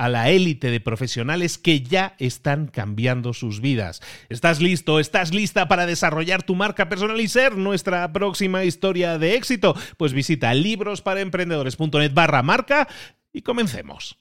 a 0.00 0.08
la 0.08 0.30
élite 0.30 0.70
de 0.70 0.80
profesionales 0.80 1.58
que 1.58 1.82
ya 1.82 2.14
están 2.18 2.68
cambiando 2.68 3.34
sus 3.34 3.60
vidas. 3.60 4.00
¿Estás 4.30 4.58
listo? 4.62 4.98
¿Estás 4.98 5.34
lista 5.34 5.68
para 5.68 5.84
desarrollar 5.84 6.42
tu 6.42 6.54
marca 6.54 6.88
personal 6.88 7.20
y 7.20 7.28
ser 7.28 7.58
nuestra 7.58 8.10
próxima 8.10 8.64
historia 8.64 9.18
de 9.18 9.34
éxito? 9.34 9.76
Pues 9.98 10.14
visita 10.14 10.54
librosparaemprendedores.net 10.54 12.14
barra 12.14 12.42
marca 12.42 12.88
y 13.30 13.42
comencemos. 13.42 14.16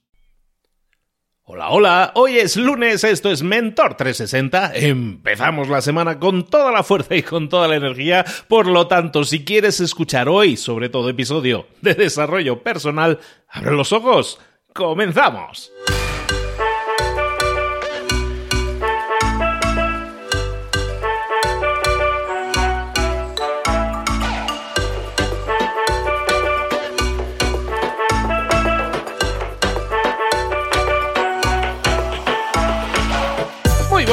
Hola, 1.43 1.69
hola, 1.69 2.11
hoy 2.13 2.39
es 2.39 2.57
lunes, 2.57 3.05
esto 3.05 3.31
es 3.31 3.41
Mentor 3.41 3.95
360, 3.95 4.75
empezamos 4.75 5.69
la 5.69 5.81
semana 5.81 6.19
con 6.19 6.45
toda 6.45 6.73
la 6.73 6.83
fuerza 6.83 7.15
y 7.15 7.23
con 7.23 7.47
toda 7.47 7.69
la 7.69 7.77
energía, 7.77 8.25
por 8.49 8.67
lo 8.67 8.87
tanto, 8.87 9.23
si 9.23 9.45
quieres 9.45 9.79
escuchar 9.79 10.27
hoy 10.29 10.57
sobre 10.57 10.89
todo 10.89 11.09
episodio 11.09 11.67
de 11.81 11.95
desarrollo 11.95 12.61
personal, 12.61 13.19
abre 13.47 13.71
los 13.71 13.93
ojos 13.93 14.39
¡Comenzamos! 14.79 15.73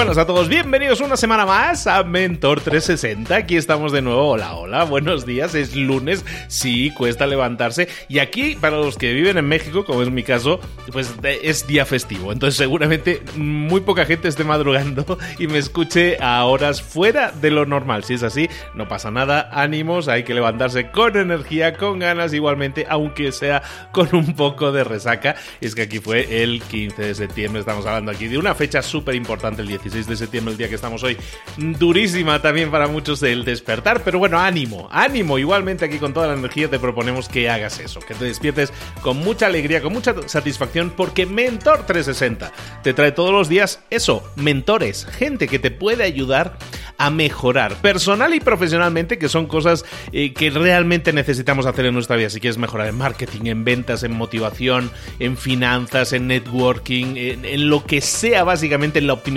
Buenas 0.07 0.23
a 0.23 0.27
todos, 0.29 0.49
bienvenidos 0.49 1.01
una 1.01 1.17
semana 1.17 1.45
más 1.45 1.89
a 1.89 2.05
Mentor 2.05 2.61
360. 2.61 3.35
Aquí 3.35 3.57
estamos 3.57 3.91
de 3.91 4.03
nuevo. 4.03 4.29
Hola, 4.29 4.55
hola, 4.55 4.85
buenos 4.85 5.27
días. 5.27 5.57
Es 5.57 5.75
lunes, 5.75 6.25
sí, 6.47 6.93
cuesta 6.93 7.27
levantarse. 7.27 7.89
Y 8.09 8.21
aquí, 8.21 8.55
para 8.55 8.77
los 8.77 8.97
que 8.97 9.13
viven 9.13 9.37
en 9.37 9.49
México, 9.49 9.85
como 9.85 10.03
es 10.03 10.11
mi 10.13 10.23
caso, 10.23 10.61
pues 10.93 11.13
es 11.43 11.67
día 11.67 11.85
festivo. 11.85 12.31
Entonces, 12.31 12.57
seguramente 12.57 13.21
muy 13.35 13.81
poca 13.81 14.07
gente 14.07 14.29
esté 14.29 14.45
madrugando 14.45 15.19
y 15.41 15.49
me 15.49 15.59
escuche 15.59 16.19
a 16.23 16.45
horas 16.45 16.83
fuera 16.83 17.33
de 17.33 17.51
lo 17.51 17.67
normal. 17.67 18.05
Si 18.05 18.15
es 18.15 18.23
así, 18.23 18.49
no 18.75 18.87
pasa 18.87 19.11
nada. 19.11 19.51
Ánimos, 19.53 20.07
hay 20.07 20.23
que 20.23 20.35
levantarse 20.35 20.93
con 20.93 21.17
energía, 21.17 21.77
con 21.77 21.99
ganas, 21.99 22.33
igualmente, 22.33 22.87
aunque 22.89 23.33
sea 23.33 23.61
con 23.91 24.15
un 24.15 24.37
poco 24.37 24.71
de 24.71 24.85
resaca. 24.85 25.35
Es 25.61 25.75
que 25.75 25.83
aquí 25.83 25.99
fue 25.99 26.45
el 26.45 26.63
15 26.63 27.03
de 27.03 27.15
septiembre. 27.17 27.59
Estamos 27.59 27.85
hablando 27.87 28.13
aquí 28.13 28.29
de 28.29 28.39
una 28.39 28.55
fecha 28.55 28.83
súper 28.83 29.17
importante, 29.17 29.63
el 29.63 29.69
16 29.69 29.96
de 30.05 30.17
septiembre, 30.17 30.53
el 30.53 30.59
día 30.59 30.69
que 30.69 30.75
estamos 30.75 31.03
hoy. 31.03 31.17
Durísima 31.57 32.43
también 32.43 32.71
para 32.71 32.87
muchos 32.87 33.23
el 33.23 33.45
despertar, 33.45 34.03
pero 34.05 34.19
bueno, 34.19 34.39
ánimo, 34.39 34.89
ánimo. 34.93 35.39
Igualmente 35.39 35.87
aquí 35.87 35.99
con 35.99 36.13
toda 36.13 36.27
la 36.27 36.35
energía 36.35 36.69
te 36.69 36.79
proponemos 36.79 37.29
que 37.29 37.49
hagas 37.49 37.81
eso, 37.81 38.01
que 38.01 38.15
te 38.15 38.27
despiertes 38.27 38.73
con 39.01 39.17
mucha 39.17 39.47
alegría, 39.47 39.81
con 39.81 39.95
mucha 39.95 40.15
satisfacción, 40.29 40.93
porque 40.95 41.25
Mentor 41.25 41.87
360 41.87 42.53
te 42.83 42.93
trae 42.93 43.13
todos 43.13 43.33
los 43.33 43.49
días 43.49 43.81
eso, 43.89 44.23
mentores, 44.37 45.07
gente 45.07 45.49
que 45.49 45.59
te 45.59 45.71
puede 45.71 46.05
ayudar 46.05 46.59
a 46.99 47.11
mejorar 47.11 47.75
personal 47.77 48.35
y 48.35 48.41
profesionalmente, 48.41 49.19
que 49.19 49.29
son 49.29 49.47
cosas 49.47 49.85
eh, 50.13 50.33
que 50.33 50.51
realmente 50.51 51.13
necesitamos 51.13 51.67
hacer 51.67 51.87
en 51.87 51.95
nuestra 51.95 52.17
vida. 52.17 52.31
Si 52.31 52.41
quieres 52.41 52.59
mejorar 52.59 52.89
en 52.89 52.97
marketing, 52.97 53.47
en 53.47 53.65
ventas, 53.65 54.03
en 54.03 54.13
motivación, 54.13 54.91
en 55.19 55.37
finanzas, 55.37 56.13
en 56.13 56.27
networking, 56.27 57.17
en, 57.17 57.69
lo 57.69 57.85
que 57.85 58.01
sea 58.01 58.45
básicamente 58.45 58.99
en 58.99 59.07
la 59.07 59.13
optimización 59.15 59.37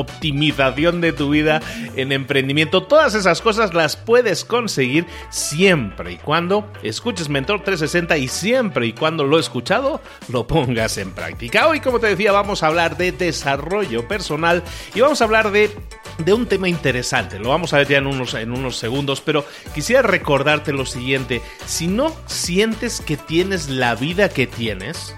optimización 0.00 1.00
de 1.00 1.12
tu 1.12 1.30
vida, 1.30 1.60
en 1.96 2.12
emprendimiento, 2.12 2.82
todas 2.82 3.14
esas 3.14 3.40
cosas 3.40 3.74
las 3.74 3.96
puedes 3.96 4.44
conseguir 4.44 5.06
siempre 5.30 6.12
y 6.12 6.16
cuando 6.16 6.70
escuches 6.82 7.28
Mentor 7.28 7.62
360 7.62 8.18
y 8.18 8.28
siempre 8.28 8.86
y 8.86 8.92
cuando 8.92 9.24
lo 9.24 9.36
he 9.36 9.40
escuchado 9.40 10.00
lo 10.28 10.46
pongas 10.46 10.98
en 10.98 11.12
práctica. 11.12 11.68
Hoy, 11.68 11.80
como 11.80 12.00
te 12.00 12.08
decía, 12.08 12.32
vamos 12.32 12.62
a 12.62 12.68
hablar 12.68 12.96
de 12.96 13.12
desarrollo 13.12 14.06
personal 14.08 14.62
y 14.94 15.00
vamos 15.00 15.20
a 15.20 15.24
hablar 15.24 15.50
de, 15.50 15.70
de 16.18 16.32
un 16.32 16.46
tema 16.46 16.68
interesante. 16.68 17.38
Lo 17.38 17.50
vamos 17.50 17.72
a 17.72 17.78
ver 17.78 17.88
ya 17.88 17.98
en 17.98 18.06
unos, 18.06 18.34
en 18.34 18.52
unos 18.52 18.76
segundos, 18.76 19.20
pero 19.20 19.44
quisiera 19.74 20.02
recordarte 20.02 20.72
lo 20.72 20.86
siguiente. 20.86 21.42
Si 21.66 21.86
no 21.86 22.14
sientes 22.26 23.00
que 23.00 23.16
tienes 23.16 23.68
la 23.68 23.94
vida 23.94 24.28
que 24.28 24.46
tienes, 24.46 25.14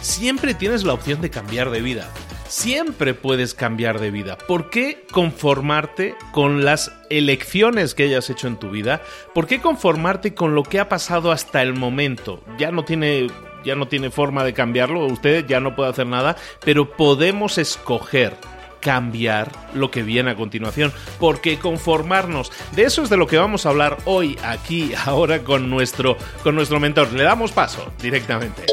siempre 0.00 0.54
tienes 0.54 0.84
la 0.84 0.94
opción 0.94 1.20
de 1.20 1.30
cambiar 1.30 1.70
de 1.70 1.80
vida. 1.80 2.10
Siempre 2.52 3.14
puedes 3.14 3.54
cambiar 3.54 3.98
de 3.98 4.10
vida. 4.10 4.36
¿Por 4.36 4.68
qué 4.68 5.06
conformarte 5.10 6.14
con 6.32 6.66
las 6.66 6.92
elecciones 7.08 7.94
que 7.94 8.02
hayas 8.02 8.28
hecho 8.28 8.46
en 8.46 8.58
tu 8.58 8.68
vida? 8.68 9.00
¿Por 9.32 9.46
qué 9.46 9.62
conformarte 9.62 10.34
con 10.34 10.54
lo 10.54 10.62
que 10.62 10.78
ha 10.78 10.86
pasado 10.86 11.32
hasta 11.32 11.62
el 11.62 11.72
momento? 11.72 12.44
Ya 12.58 12.70
no 12.70 12.84
tiene 12.84 13.28
ya 13.64 13.74
no 13.74 13.88
tiene 13.88 14.10
forma 14.10 14.44
de 14.44 14.52
cambiarlo, 14.52 15.06
usted 15.06 15.46
ya 15.46 15.60
no 15.60 15.74
puede 15.74 15.88
hacer 15.88 16.06
nada, 16.06 16.36
pero 16.62 16.94
podemos 16.94 17.56
escoger 17.56 18.36
cambiar 18.80 19.50
lo 19.72 19.90
que 19.90 20.02
viene 20.02 20.32
a 20.32 20.36
continuación, 20.36 20.92
porque 21.18 21.58
conformarnos, 21.58 22.52
de 22.72 22.82
eso 22.82 23.02
es 23.02 23.08
de 23.08 23.16
lo 23.16 23.26
que 23.26 23.38
vamos 23.38 23.64
a 23.64 23.70
hablar 23.70 23.96
hoy 24.04 24.36
aquí 24.44 24.92
ahora 25.06 25.42
con 25.42 25.70
nuestro 25.70 26.18
con 26.42 26.54
nuestro 26.54 26.78
mentor. 26.80 27.14
Le 27.14 27.22
damos 27.22 27.50
paso 27.50 27.90
directamente. 28.02 28.66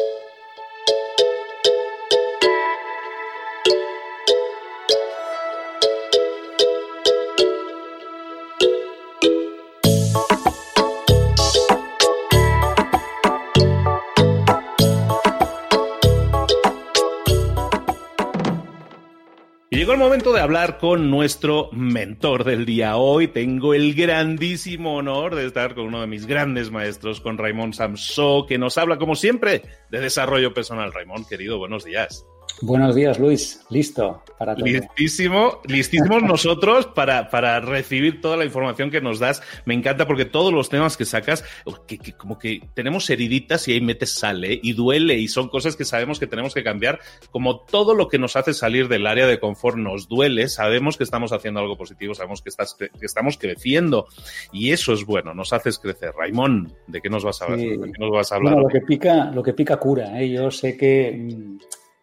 Llegó 19.89 20.03
el 20.03 20.07
momento 20.07 20.33
de 20.33 20.41
hablar 20.41 20.77
con 20.77 21.09
nuestro 21.09 21.69
mentor 21.71 22.43
del 22.43 22.63
día. 22.67 22.97
Hoy 22.97 23.27
tengo 23.27 23.73
el 23.73 23.95
grandísimo 23.95 24.97
honor 24.97 25.33
de 25.33 25.47
estar 25.47 25.73
con 25.73 25.87
uno 25.87 26.01
de 26.01 26.05
mis 26.05 26.27
grandes 26.27 26.69
maestros, 26.69 27.19
con 27.21 27.39
Raymond 27.39 27.73
Samso, 27.73 28.45
que 28.47 28.59
nos 28.59 28.77
habla, 28.77 28.99
como 28.99 29.15
siempre, 29.15 29.63
de 29.89 29.99
desarrollo 29.99 30.53
personal. 30.53 30.93
Raymond, 30.93 31.27
querido, 31.27 31.57
buenos 31.57 31.85
días. 31.85 32.23
Buenos 32.61 32.93
días, 32.93 33.19
Luis. 33.19 33.61
Listo 33.69 34.21
para 34.37 34.55
todo. 34.55 34.65
Listísimo, 34.65 35.61
listísimos 35.65 36.23
nosotros 36.23 36.87
para, 36.87 37.29
para 37.29 37.59
recibir 37.61 38.21
toda 38.21 38.35
la 38.37 38.45
información 38.45 38.91
que 38.91 39.01
nos 39.01 39.19
das. 39.19 39.41
Me 39.65 39.73
encanta 39.73 40.05
porque 40.05 40.25
todos 40.25 40.51
los 40.51 40.69
temas 40.69 40.97
que 40.97 41.05
sacas, 41.05 41.45
que, 41.87 41.97
como 42.17 42.37
que 42.37 42.61
tenemos 42.73 43.09
heriditas 43.09 43.67
y 43.67 43.73
ahí 43.73 43.81
metes 43.81 44.13
sale 44.13 44.59
y 44.61 44.73
duele 44.73 45.17
y 45.17 45.27
son 45.27 45.47
cosas 45.47 45.75
que 45.75 45.85
sabemos 45.85 46.19
que 46.19 46.27
tenemos 46.27 46.53
que 46.53 46.63
cambiar. 46.63 46.99
Como 47.31 47.61
todo 47.61 47.95
lo 47.95 48.07
que 48.07 48.19
nos 48.19 48.35
hace 48.35 48.53
salir 48.53 48.87
del 48.87 49.07
área 49.07 49.25
de 49.25 49.39
confort 49.39 49.77
nos 49.77 50.09
duele, 50.09 50.49
sabemos 50.49 50.97
que 50.97 51.03
estamos 51.03 51.31
haciendo 51.31 51.61
algo 51.61 51.77
positivo, 51.77 52.13
sabemos 52.13 52.41
que, 52.41 52.49
estás, 52.49 52.75
que 52.75 52.89
estamos 53.01 53.37
creciendo 53.37 54.07
y 54.51 54.71
eso 54.71 54.93
es 54.93 55.05
bueno, 55.05 55.33
nos 55.33 55.53
haces 55.53 55.79
crecer. 55.79 56.13
Raimón, 56.17 56.73
¿de 56.87 57.01
qué 57.01 57.09
nos 57.09 57.23
vas 57.23 57.41
a 57.41 57.45
hablar? 57.45 57.59
nos 57.99 58.11
vas 58.11 58.31
a 58.31 58.35
hablar? 58.35 58.57
lo 58.57 58.67
que 58.67 58.81
pica, 58.81 59.31
lo 59.31 59.43
que 59.43 59.53
pica 59.53 59.77
cura. 59.77 60.21
¿eh? 60.21 60.29
Yo 60.29 60.51
sé 60.51 60.75
que 60.75 61.11
mm, 61.11 61.57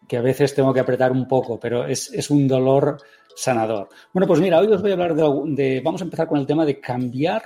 que 0.07 0.17
a 0.17 0.21
veces 0.21 0.55
tengo 0.55 0.73
que 0.73 0.79
apretar 0.79 1.11
un 1.11 1.27
poco, 1.27 1.59
pero 1.59 1.85
es, 1.85 2.29
un 2.29 2.47
dolor 2.47 2.97
sanador. 3.35 3.89
Bueno, 4.13 4.27
pues 4.27 4.39
mira, 4.39 4.59
hoy 4.59 4.67
os 4.67 4.81
voy 4.81 4.91
a 4.91 4.93
hablar 4.93 5.15
de, 5.15 5.81
vamos 5.83 6.01
a 6.01 6.05
empezar 6.05 6.27
con 6.27 6.39
el 6.39 6.47
tema 6.47 6.65
de 6.65 6.79
cambiar 6.79 7.43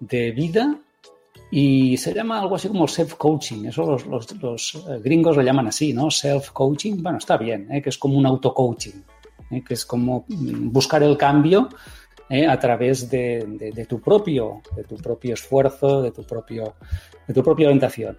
de 0.00 0.32
vida 0.32 0.76
y 1.50 1.96
se 1.96 2.12
llama 2.12 2.40
algo 2.40 2.56
así 2.56 2.68
como 2.68 2.86
self-coaching. 2.86 3.66
Eso 3.66 3.96
los, 4.08 4.74
eh, 4.74 5.00
gringos 5.02 5.36
lo 5.36 5.42
llaman 5.42 5.68
así, 5.68 5.92
¿no? 5.92 6.10
Self-coaching. 6.10 7.02
Bueno, 7.02 7.18
está 7.18 7.36
bien, 7.36 7.70
¿eh? 7.70 7.80
que 7.80 7.90
es 7.90 7.98
como 7.98 8.18
un 8.18 8.26
auto-coaching, 8.26 9.02
¿eh? 9.52 9.62
que 9.62 9.74
es 9.74 9.86
como 9.86 10.24
buscar 10.28 11.02
el 11.02 11.16
cambio 11.16 11.68
a 12.48 12.58
través 12.58 13.08
de, 13.10 13.86
tu 13.88 14.00
propio, 14.00 14.62
de 14.74 14.82
tu 14.82 14.96
propio 14.96 15.34
esfuerzo, 15.34 16.02
de 16.02 16.10
tu, 16.10 16.24
propio, 16.24 16.74
de 17.28 17.34
tu 17.34 17.44
propia 17.44 17.66
orientación. 17.66 18.18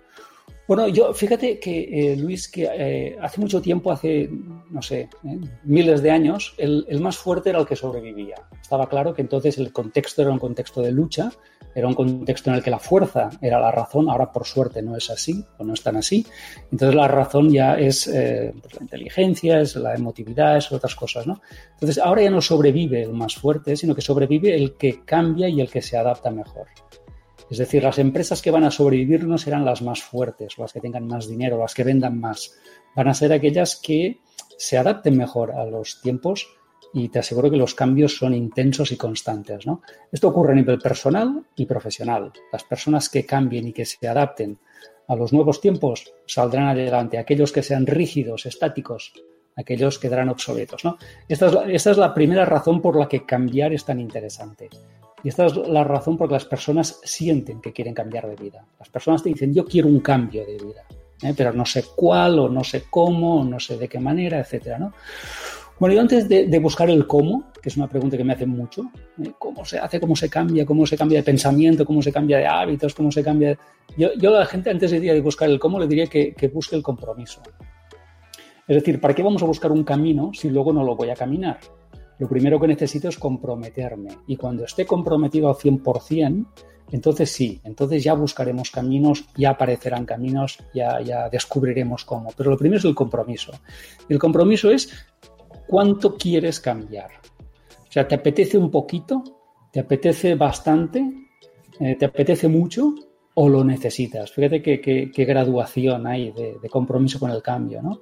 Bueno, 0.68 0.88
yo 0.88 1.14
fíjate 1.14 1.60
que, 1.60 2.14
eh, 2.14 2.16
Luis, 2.16 2.48
que 2.48 2.64
eh, 2.64 3.18
hace 3.22 3.40
mucho 3.40 3.62
tiempo, 3.62 3.92
hace, 3.92 4.28
no 4.72 4.82
sé, 4.82 5.02
eh, 5.24 5.40
miles 5.64 6.02
de 6.02 6.10
años, 6.10 6.56
el, 6.58 6.86
más 7.02 7.18
fuerte 7.18 7.52
era 7.52 7.60
el 7.60 7.68
que 7.68 7.76
sobrevivía. 7.76 8.36
Estaba 8.60 8.90
claro 8.90 9.14
que 9.14 9.22
entonces 9.22 9.60
el 9.60 9.72
contexto 9.72 10.24
era 10.24 10.32
un 10.32 10.40
contexto 10.40 10.82
de 10.82 10.92
lucha, 10.92 11.32
era 11.76 11.88
un 11.88 11.94
contexto 11.94 12.50
en 12.50 12.56
el 12.56 12.64
que 12.64 12.72
la 12.72 12.80
fuerza 12.80 13.30
era 13.42 13.60
la 13.60 13.70
razón, 13.70 14.10
ahora 14.10 14.32
por 14.32 14.46
suerte 14.48 14.82
no 14.82 14.96
es 14.96 15.10
así, 15.12 15.46
o 15.60 15.64
no 15.64 15.74
es 15.74 15.84
tan 15.84 15.98
así. 15.98 16.26
Entonces 16.72 16.96
la 16.96 17.08
razón 17.08 17.52
ya 17.52 17.78
es 17.78 18.06
pues 18.06 18.74
la 18.74 18.82
inteligencia, 18.82 19.60
es 19.60 19.76
la 19.76 19.94
emotividad, 19.94 20.58
es 20.58 20.72
otras 20.72 20.96
cosas, 20.96 21.28
¿no? 21.28 21.42
Entonces 21.74 22.00
ahora 22.00 22.24
ya 22.24 22.32
no 22.32 22.42
sobrevive 22.42 23.04
el 23.04 23.14
más 23.14 23.36
fuerte, 23.36 23.76
sino 23.76 23.94
que 23.94 24.02
sobrevive 24.02 24.56
el 24.56 24.76
que 24.78 25.04
cambia 25.04 25.48
y 25.48 25.62
el 25.62 25.70
que 25.70 25.82
se 25.82 25.98
adapta 25.98 26.32
mejor. 26.32 26.68
Es 27.50 27.58
decir, 27.60 27.84
las 27.84 28.00
empresas 28.00 28.42
que 28.42 28.52
van 28.52 28.64
a 28.64 28.72
sobrevivir 28.72 29.26
no 29.26 29.38
serán 29.38 29.66
las 29.66 29.82
más 29.82 30.02
fuertes, 30.02 30.58
las 30.58 30.74
que 30.74 30.82
tengan 30.82 31.08
más 31.08 31.28
dinero, 31.28 31.60
las 31.60 31.74
que 31.74 31.84
vendan 31.84 32.20
más. 32.20 32.58
Van 32.96 33.08
a 33.08 33.14
ser 33.14 33.34
aquellas 33.34 33.76
que 33.76 34.20
se 34.58 34.78
adapten 34.78 35.18
mejor 35.18 35.52
a 35.52 35.66
los 35.66 36.02
tiempos 36.02 36.48
y 36.94 37.10
te 37.10 37.20
aseguro 37.20 37.52
que 37.52 37.58
los 37.58 37.76
cambios 37.76 38.18
son 38.18 38.34
intensos 38.34 38.92
y 38.92 38.98
constantes. 38.98 39.68
¿no? 39.68 39.82
Esto 40.12 40.30
ocurre 40.30 40.54
a 40.54 40.56
nivel 40.56 40.80
personal 40.80 41.44
y 41.56 41.66
profesional. 41.66 42.32
Las 42.52 42.64
personas 42.64 43.10
que 43.10 43.26
cambien 43.26 43.68
y 43.68 43.74
que 43.74 43.86
se 43.86 44.08
adapten 44.08 44.58
a 45.08 45.16
los 45.16 45.34
nuevos 45.34 45.62
tiempos 45.62 46.14
saldrán 46.26 46.68
adelante. 46.68 47.18
Aquellos 47.18 47.52
que 47.52 47.64
sean 47.64 47.86
rígidos, 47.86 48.46
estáticos, 48.46 49.14
aquellos 49.56 50.00
quedarán 50.00 50.30
obsoletos. 50.30 50.84
esta 51.28 51.92
es 51.92 51.98
la 51.98 52.14
primera 52.14 52.46
razón 52.46 52.82
por 52.82 52.98
la 52.98 53.08
que 53.08 53.26
cambiar 53.26 53.74
es 53.74 53.86
tan 53.86 54.00
interesante. 54.00 54.70
Y 55.26 55.30
esta 55.30 55.48
es 55.48 55.58
la 55.58 55.84
razón 55.84 56.18
por 56.18 56.28
la 56.28 56.38
que 56.38 56.44
las 56.44 56.46
personas 56.46 57.00
sienten 57.04 57.60
que 57.60 57.74
quieren 57.74 57.96
cambiar 57.96 58.30
de 58.30 58.36
vida. 58.36 58.64
Las 58.78 58.90
personas 58.90 59.24
te 59.24 59.30
dicen, 59.30 59.56
yo 59.56 59.66
quiero 59.66 59.88
un 59.88 60.00
cambio 60.00 60.46
de 60.46 60.54
vida, 60.54 60.86
¿eh? 61.24 61.34
pero 61.36 61.52
no 61.52 61.66
sé 61.66 61.84
cuál 61.96 62.38
o 62.38 62.48
no 62.48 62.64
sé 62.64 62.84
cómo 62.92 63.42
o 63.42 63.44
no 63.44 63.60
sé 63.60 63.76
de 63.76 63.88
qué 63.88 64.00
manera, 64.00 64.38
etcétera, 64.40 64.78
¿no? 64.78 64.94
Bueno, 65.80 65.96
yo 65.96 66.02
antes 66.02 66.30
de, 66.30 66.60
buscar 66.60 66.92
el 66.92 67.08
cómo, 67.08 67.52
que 67.60 67.70
es 67.70 67.76
una 67.76 67.88
pregunta 67.88 68.16
que 68.18 68.24
me 68.24 68.34
hacen 68.34 68.50
mucho, 68.50 68.84
¿eh? 69.20 69.32
¿cómo 69.40 69.66
se 69.66 69.80
hace, 69.80 70.00
cómo 70.00 70.16
se 70.16 70.30
cambia, 70.30 70.64
cómo 70.64 70.86
se 70.86 70.96
cambia 70.96 71.18
de 71.18 71.24
pensamiento, 71.24 71.86
cómo 71.86 72.04
se 72.04 72.14
cambia 72.14 72.38
de 72.38 72.46
hábitos, 72.46 72.94
cómo 72.94 73.12
se 73.12 73.24
cambia... 73.24 73.58
Yo, 73.98 74.14
yo 74.20 74.36
a 74.36 74.42
la 74.42 74.46
gente 74.46 74.70
antes 74.70 74.92
de, 74.92 75.00
de 75.00 75.22
buscar 75.22 75.50
el 75.50 75.58
cómo 75.58 75.80
le 75.80 75.88
diría 75.88 76.06
que, 76.06 76.36
que 76.36 76.50
busque 76.50 76.76
el 76.76 76.84
compromiso. 76.84 77.42
Es 78.68 78.76
decir, 78.76 79.02
¿para 79.02 79.16
qué 79.16 79.24
vamos 79.24 79.42
a 79.42 79.48
buscar 79.48 79.72
un 79.72 79.84
camino 79.84 80.30
si 80.36 80.52
luego 80.52 80.72
no 80.72 80.84
lo 80.84 80.96
voy 80.96 81.10
a 81.10 81.16
caminar? 81.16 81.58
Lo 82.18 82.28
primero 82.28 82.60
que 82.60 82.68
necesito 82.68 83.10
es 83.10 83.18
comprometerme. 83.18 84.10
Y 84.28 84.38
cuando 84.38 84.64
esté 84.66 84.86
comprometido 84.86 85.50
al 85.50 85.56
100%, 85.56 86.46
entonces 86.92 87.32
sí, 87.32 87.60
entonces 87.64 88.04
ya 88.04 88.14
buscaremos 88.14 88.70
caminos, 88.72 89.26
ya 89.36 89.52
aparecerán 89.52 90.06
caminos, 90.06 90.60
ya, 90.74 91.02
ya 91.02 91.30
descubriremos 91.30 92.06
cómo. 92.06 92.32
Pero 92.36 92.52
lo 92.52 92.58
primero 92.58 92.80
es 92.80 92.86
el 92.86 92.96
compromiso. 92.96 93.52
El 94.08 94.20
compromiso 94.20 94.70
es 94.70 95.08
cuánto 95.68 96.16
quieres 96.16 96.60
cambiar. 96.60 97.10
O 97.88 97.92
sea, 97.92 98.08
¿te 98.08 98.16
apetece 98.16 98.58
un 98.58 98.70
poquito? 98.70 99.24
¿Te 99.72 99.80
apetece 99.82 100.36
bastante? 100.36 101.04
Eh, 101.80 101.96
¿Te 101.96 102.06
apetece 102.06 102.48
mucho? 102.48 102.94
¿O 103.34 103.50
lo 103.50 103.64
necesitas? 103.64 104.32
Fíjate 104.32 104.62
qué, 104.62 105.12
graduación 105.14 106.08
hay 106.08 106.32
de 106.32 106.70
compromiso 106.70 107.20
con 107.20 107.32
el 107.32 107.42
cambio, 107.42 107.82
¿no? 107.82 108.00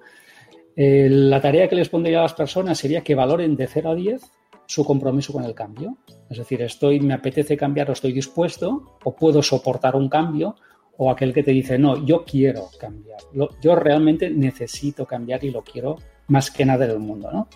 Eh, 0.75 1.07
la 1.09 1.41
tarea 1.41 1.67
que 1.67 1.75
les 1.75 1.89
pondría 1.89 2.19
a 2.19 2.23
las 2.23 2.33
personas 2.33 2.77
sería 2.77 3.01
que 3.01 3.15
valoren 3.15 3.55
de 3.55 3.67
0 3.67 3.91
a 3.91 3.95
10 3.95 4.21
su 4.65 4.83
compromiso 4.85 5.33
con 5.33 5.43
el 5.43 5.53
cambio. 5.53 5.97
Es 6.29 6.37
decir, 6.37 6.61
estoy, 6.61 6.99
me 6.99 7.13
apetece 7.13 7.57
cambiar 7.57 7.89
o 7.89 7.93
estoy 7.93 8.13
dispuesto, 8.13 8.97
o 9.03 9.15
puedo 9.15 9.43
soportar 9.43 9.95
un 9.95 10.09
cambio, 10.09 10.55
o 10.97 11.11
aquel 11.11 11.33
que 11.33 11.43
te 11.43 11.51
dice, 11.51 11.77
no, 11.77 12.05
yo 12.05 12.23
quiero 12.23 12.69
cambiar. 12.79 13.19
yo 13.61 13.75
realmente 13.75 14.29
necesito 14.29 15.05
cambiar 15.05 15.43
y 15.43 15.51
lo 15.51 15.63
quiero 15.63 15.97
más 16.27 16.51
que 16.51 16.65
nada 16.65 16.87
del 16.87 16.99
mundo. 16.99 17.31
¿no? 17.31 17.47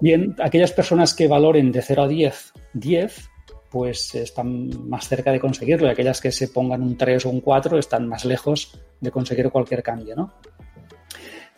Bien, 0.00 0.34
aquellas 0.40 0.72
personas 0.72 1.14
que 1.14 1.28
valoren 1.28 1.70
de 1.70 1.82
0 1.82 2.02
a 2.02 2.08
10, 2.08 2.52
10, 2.74 3.30
pues 3.70 4.14
están 4.14 4.88
más 4.88 5.08
cerca 5.08 5.32
de 5.32 5.40
conseguirlo. 5.40 5.86
Y 5.86 5.90
aquellas 5.90 6.20
que 6.20 6.32
se 6.32 6.48
pongan 6.48 6.82
un 6.82 6.96
3 6.96 7.26
o 7.26 7.30
un 7.30 7.40
4 7.40 7.78
están 7.78 8.08
más 8.08 8.24
lejos 8.24 8.78
de 9.00 9.10
conseguir 9.10 9.50
cualquier 9.50 9.82
cambio. 9.82 10.16
¿no? 10.16 10.32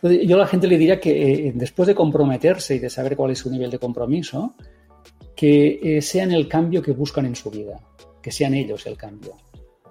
Yo 0.01 0.35
a 0.35 0.39
la 0.39 0.47
gente 0.47 0.67
le 0.67 0.77
diría 0.77 0.99
que 0.99 1.47
eh, 1.47 1.51
después 1.55 1.87
de 1.87 1.95
comprometerse 1.95 2.75
y 2.75 2.79
de 2.79 2.89
saber 2.89 3.15
cuál 3.15 3.31
es 3.31 3.39
su 3.39 3.49
nivel 3.49 3.69
de 3.69 3.79
compromiso, 3.79 4.55
que 5.35 5.79
eh, 5.81 6.01
sean 6.01 6.31
el 6.31 6.47
cambio 6.47 6.81
que 6.81 6.91
buscan 6.91 7.25
en 7.25 7.35
su 7.35 7.49
vida, 7.49 7.79
que 8.21 8.31
sean 8.31 8.53
ellos 8.53 8.85
el 8.87 8.97
cambio. 8.97 9.35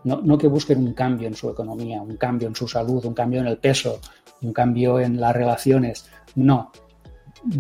No, 0.05 0.39
que 0.39 0.47
busquen 0.47 0.79
un 0.79 0.95
cambio 0.95 1.27
en 1.27 1.35
su 1.35 1.51
economía, 1.51 2.01
un 2.01 2.17
cambio 2.17 2.49
en 2.49 2.55
su 2.55 2.69
salud, 2.69 3.05
un 3.05 3.15
cambio 3.15 3.41
en 3.41 3.47
el 3.47 3.59
peso, 3.59 4.01
un 4.43 4.53
cambio 4.53 5.01
en 5.01 5.21
las 5.21 5.35
relaciones. 5.35 6.09
No. 6.37 6.71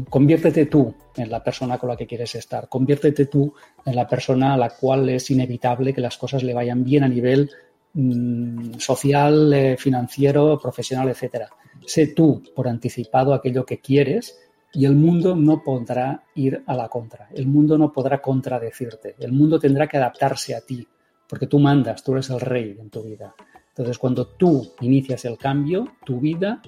Conviértete 0.08 0.66
tú 0.66 0.94
en 1.16 1.30
la 1.30 1.42
persona 1.42 1.78
con 1.78 1.88
la 1.88 1.96
que 1.96 2.06
quieres 2.06 2.34
estar. 2.34 2.68
Conviértete 2.68 3.26
tú 3.26 3.52
en 3.84 3.96
la 3.96 4.06
persona 4.06 4.54
a 4.54 4.56
la 4.56 4.70
cual 4.70 5.08
es 5.08 5.30
inevitable 5.30 5.92
que 5.92 6.00
las 6.00 6.16
cosas 6.16 6.42
le 6.42 6.54
vayan 6.54 6.84
bien 6.84 7.04
a 7.04 7.08
nivel 7.08 7.50
mm, 7.94 8.74
social, 8.78 9.52
eh, 9.52 9.76
financiero, 9.76 10.58
profesional, 10.58 11.08
etcétera. 11.08 11.48
Sé 11.88 12.08
tú 12.08 12.42
por 12.54 12.68
anticipado 12.68 13.32
aquello 13.32 13.64
que 13.64 13.80
quieres 13.80 14.38
y 14.74 14.84
el 14.84 14.94
mundo 14.94 15.34
no 15.34 15.62
podrá 15.62 16.22
ir 16.34 16.62
a 16.66 16.76
la 16.76 16.86
contra. 16.90 17.30
El 17.34 17.46
mundo 17.46 17.78
no 17.78 17.90
podrá 17.90 18.20
contradecirte. 18.20 19.14
El 19.18 19.32
mundo 19.32 19.58
tendrá 19.58 19.86
que 19.86 19.96
adaptarse 19.96 20.54
a 20.54 20.60
ti, 20.60 20.86
porque 21.26 21.46
tú 21.46 21.58
mandas, 21.58 22.04
tú 22.04 22.12
eres 22.12 22.28
el 22.28 22.40
rey 22.40 22.76
en 22.78 22.90
tu 22.90 23.02
vida. 23.04 23.34
Entonces, 23.68 23.96
cuando 23.96 24.26
tú 24.26 24.74
inicias 24.82 25.24
el 25.24 25.38
cambio, 25.38 25.94
tu 26.04 26.20
vida 26.20 26.60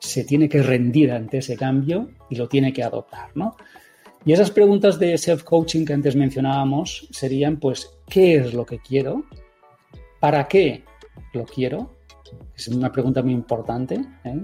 se 0.00 0.24
tiene 0.24 0.48
que 0.48 0.64
rendir 0.64 1.12
ante 1.12 1.38
ese 1.38 1.56
cambio 1.56 2.10
y 2.28 2.34
lo 2.34 2.48
tiene 2.48 2.72
que 2.72 2.82
adoptar, 2.82 3.30
¿no? 3.36 3.54
Y 4.24 4.32
esas 4.32 4.50
preguntas 4.50 4.98
de 4.98 5.16
self-coaching 5.16 5.84
que 5.84 5.92
antes 5.92 6.16
mencionábamos 6.16 7.06
serían, 7.12 7.60
pues, 7.60 7.96
¿qué 8.08 8.34
es 8.38 8.52
lo 8.52 8.66
que 8.66 8.80
quiero? 8.80 9.26
¿Para 10.18 10.48
qué 10.48 10.82
lo 11.32 11.44
quiero? 11.44 11.95
Es 12.54 12.68
una 12.68 12.90
pregunta 12.92 13.22
muy 13.22 13.32
importante. 13.32 14.00
¿eh? 14.24 14.40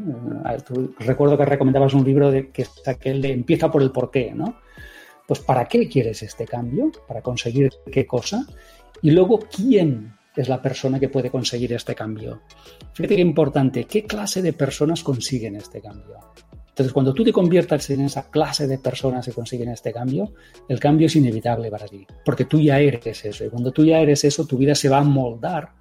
recuerdo 0.99 1.37
que 1.37 1.45
recomendabas 1.45 1.95
un 1.95 2.05
libro 2.05 2.31
de, 2.31 2.51
que 2.51 2.67
aquel 2.87 3.25
Empieza 3.25 3.71
por 3.71 3.83
el 3.83 3.91
porqué, 3.91 4.33
¿no? 4.35 4.57
Pues 5.27 5.41
¿para 5.41 5.67
qué 5.67 5.89
quieres 5.89 6.23
este 6.23 6.47
cambio? 6.47 6.91
¿Para 7.07 7.23
conseguir 7.23 7.71
qué 7.91 8.07
cosa? 8.07 8.47
Y 9.03 9.11
luego, 9.11 9.41
¿quién 9.41 10.15
es 10.37 10.49
la 10.49 10.61
persona 10.61 10.99
que 10.99 11.09
puede 11.09 11.31
conseguir 11.31 11.73
este 11.73 11.95
cambio? 11.95 12.43
Fíjate 12.93 13.17
qué 13.17 13.23
importante, 13.23 13.85
¿qué 13.85 14.05
clase 14.05 14.43
de 14.43 14.53
personas 14.53 15.03
consiguen 15.03 15.57
este 15.57 15.81
cambio? 15.81 16.19
Entonces, 16.73 16.93
cuando 16.95 17.13
tú 17.13 17.23
te 17.23 17.33
conviertas 17.33 17.91
en 17.91 18.01
esa 18.01 18.31
clase 18.31 18.67
de 18.67 18.79
personas 18.79 19.27
que 19.27 19.33
consiguen 19.33 19.69
este 19.69 19.93
cambio, 19.93 20.33
el 20.69 20.81
cambio 20.81 21.07
es 21.07 21.17
inevitable 21.17 21.71
para 21.71 21.87
ti, 21.87 22.07
porque 22.25 22.47
tú 22.47 22.61
ya 22.61 22.81
eres 22.81 23.25
eso. 23.27 23.45
Y 23.45 23.51
cuando 23.51 23.73
tú 23.73 23.85
ya 23.85 23.99
eres 24.01 24.25
eso, 24.25 24.47
tu 24.47 24.57
vida 24.57 24.75
se 24.75 24.89
va 24.89 24.99
a 24.99 25.05
moldar 25.05 25.73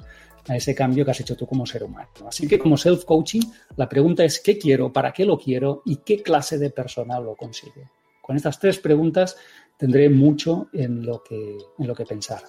a 0.48 0.56
ese 0.56 0.74
cambio 0.74 1.06
que 1.06 1.12
has 1.12 1.20
hecho 1.20 1.36
tú 1.36 1.46
como 1.46 1.66
ser 1.66 1.84
humano. 1.84 2.10
Así 2.28 2.48
que 2.48 2.60
como 2.60 2.78
self-coaching, 2.78 3.42
la 3.76 3.88
pregunta 3.88 4.24
es 4.24 4.40
qué 4.40 4.58
quiero, 4.58 4.92
para 4.92 5.12
qué 5.12 5.26
lo 5.26 5.38
quiero 5.38 5.82
y 5.86 5.98
qué 5.98 6.22
clase 6.22 6.58
de 6.58 6.70
persona 6.70 7.20
lo 7.20 7.36
consigue. 7.36 7.90
Con 8.22 8.36
estas 8.36 8.60
tres 8.60 8.80
preguntas 8.80 9.38
tendré 9.78 10.10
mucho 10.10 10.68
en 10.74 11.06
lo 11.06 11.24
que, 11.24 11.58
en 11.78 11.88
lo 11.88 11.96
que 11.96 12.06
pensar. 12.06 12.44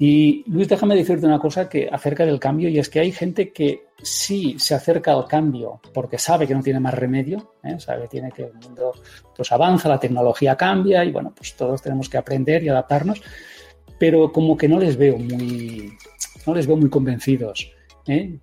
Y 0.00 0.44
Luis, 0.46 0.68
déjame 0.68 0.94
decirte 0.94 1.26
una 1.26 1.40
cosa 1.40 1.68
que 1.68 1.88
acerca 1.90 2.24
del 2.24 2.38
cambio 2.38 2.68
y 2.68 2.78
es 2.78 2.88
que 2.88 3.00
hay 3.00 3.10
gente 3.10 3.52
que 3.52 3.88
sí 4.00 4.54
se 4.56 4.74
acerca 4.74 5.12
al 5.12 5.26
cambio 5.26 5.80
porque 5.92 6.18
sabe 6.18 6.46
que 6.46 6.54
no 6.54 6.62
tiene 6.62 6.78
más 6.78 6.94
remedio, 6.94 7.54
¿eh? 7.64 7.80
sabe 7.80 8.02
que 8.02 8.08
tiene 8.08 8.30
que 8.30 8.44
el 8.44 8.54
mundo 8.54 8.92
pues 9.36 9.50
avanza, 9.50 9.88
la 9.88 9.98
tecnología 9.98 10.56
cambia 10.56 11.04
y 11.04 11.10
bueno, 11.10 11.32
pues 11.34 11.56
todos 11.56 11.82
tenemos 11.82 12.08
que 12.08 12.16
aprender 12.16 12.62
y 12.62 12.68
adaptarnos, 12.68 13.20
pero 13.98 14.30
como 14.30 14.56
que 14.56 14.68
no 14.68 14.78
les 14.78 14.96
veo 14.96 15.18
muy, 15.18 15.90
no 16.46 16.54
les 16.54 16.66
veo 16.66 16.76
muy 16.76 16.90
convencidos. 16.90 17.70
¿eh? 18.06 18.38